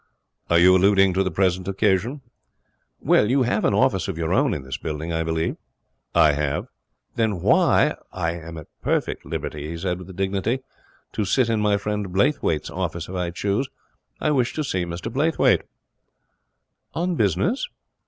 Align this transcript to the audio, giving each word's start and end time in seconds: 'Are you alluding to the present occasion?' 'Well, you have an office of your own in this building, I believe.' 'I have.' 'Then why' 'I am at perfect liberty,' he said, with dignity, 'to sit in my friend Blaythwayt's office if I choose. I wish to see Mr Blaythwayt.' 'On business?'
'Are 0.49 0.57
you 0.57 0.75
alluding 0.75 1.13
to 1.13 1.21
the 1.21 1.29
present 1.29 1.67
occasion?' 1.67 2.21
'Well, 3.01 3.29
you 3.29 3.43
have 3.43 3.63
an 3.65 3.75
office 3.75 4.07
of 4.07 4.17
your 4.17 4.33
own 4.33 4.51
in 4.55 4.63
this 4.63 4.77
building, 4.79 5.13
I 5.13 5.21
believe.' 5.21 5.57
'I 6.15 6.31
have.' 6.31 6.67
'Then 7.13 7.39
why' 7.41 7.93
'I 8.11 8.31
am 8.31 8.57
at 8.57 8.65
perfect 8.81 9.25
liberty,' 9.25 9.69
he 9.69 9.77
said, 9.77 9.99
with 9.99 10.15
dignity, 10.15 10.61
'to 11.13 11.23
sit 11.23 11.49
in 11.49 11.59
my 11.61 11.77
friend 11.77 12.07
Blaythwayt's 12.11 12.71
office 12.71 13.09
if 13.09 13.13
I 13.13 13.29
choose. 13.29 13.69
I 14.19 14.31
wish 14.31 14.55
to 14.55 14.63
see 14.63 14.85
Mr 14.85 15.13
Blaythwayt.' 15.13 15.61
'On 16.95 17.13
business?' 17.13 17.69